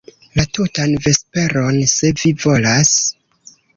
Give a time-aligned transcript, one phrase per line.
[0.37, 2.95] La tutan vesperon, se vi volas.